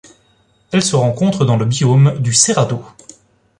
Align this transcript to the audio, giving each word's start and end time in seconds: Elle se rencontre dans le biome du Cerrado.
Elle 0.71 0.81
se 0.81 0.95
rencontre 0.95 1.45
dans 1.45 1.57
le 1.57 1.65
biome 1.65 2.17
du 2.21 2.33
Cerrado. 2.33 2.83